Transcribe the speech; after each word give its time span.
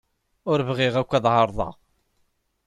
Ur 0.51 0.59
bɣiɣ 0.69 0.95
akk 1.01 1.11
ad 1.17 1.25
ɛerḍeɣ. 1.33 1.75